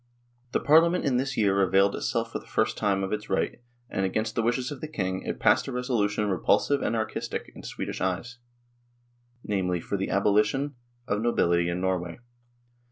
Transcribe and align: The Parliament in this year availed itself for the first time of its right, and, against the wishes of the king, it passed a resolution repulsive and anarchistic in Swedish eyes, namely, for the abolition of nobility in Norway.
The 0.53 0.59
Parliament 0.59 1.05
in 1.05 1.17
this 1.17 1.37
year 1.37 1.61
availed 1.61 1.93
itself 1.93 2.31
for 2.31 2.39
the 2.39 2.47
first 2.47 2.75
time 2.75 3.03
of 3.03 3.13
its 3.13 3.29
right, 3.29 3.61
and, 3.87 4.03
against 4.03 4.33
the 4.33 4.41
wishes 4.41 4.71
of 4.71 4.81
the 4.81 4.87
king, 4.87 5.21
it 5.21 5.39
passed 5.39 5.67
a 5.67 5.71
resolution 5.71 6.27
repulsive 6.27 6.79
and 6.81 6.95
anarchistic 6.95 7.51
in 7.53 7.61
Swedish 7.61 8.01
eyes, 8.01 8.39
namely, 9.43 9.79
for 9.79 9.97
the 9.97 10.09
abolition 10.09 10.73
of 11.07 11.21
nobility 11.21 11.69
in 11.69 11.81
Norway. 11.81 12.17